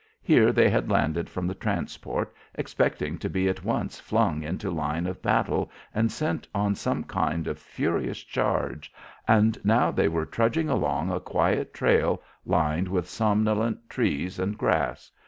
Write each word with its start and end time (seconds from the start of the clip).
Here 0.23 0.51
they 0.51 0.67
had 0.67 0.89
landed 0.89 1.29
from 1.29 1.45
the 1.45 1.53
transport 1.53 2.33
expecting 2.55 3.19
to 3.19 3.29
be 3.29 3.47
at 3.47 3.63
once 3.63 3.99
flung 3.99 4.41
into 4.41 4.71
line 4.71 5.05
of 5.05 5.21
battle 5.21 5.69
and 5.93 6.11
sent 6.11 6.47
on 6.55 6.73
some 6.73 7.03
kind 7.03 7.45
of 7.45 7.59
furious 7.59 8.23
charge, 8.23 8.91
and 9.27 9.63
now 9.63 9.91
they 9.91 10.07
were 10.07 10.25
trudging 10.25 10.69
along 10.69 11.11
a 11.11 11.19
quiet 11.19 11.71
trail 11.71 12.19
lined 12.47 12.87
with 12.87 13.07
somnolent 13.07 13.91
trees 13.91 14.39
and 14.39 14.57
grass. 14.57 15.11